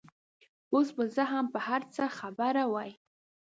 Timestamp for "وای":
2.73-2.91